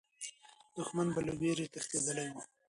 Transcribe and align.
دښمن 0.75 1.07
به 1.13 1.21
له 1.27 1.33
ویرې 1.39 1.65
تښتېدلی 1.73 2.27
وو. 2.33 2.41